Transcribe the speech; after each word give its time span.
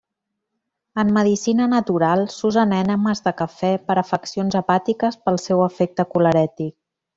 En 1.01 1.11
medicina 1.17 1.67
natural 1.73 2.23
s'usen 2.37 2.73
ènemes 2.79 3.23
de 3.27 3.35
cafè 3.43 3.71
per 3.91 3.99
afeccions 4.05 4.59
hepàtiques 4.63 5.21
pel 5.29 5.41
seu 5.47 5.63
efecte 5.71 6.11
colerètic. 6.17 6.77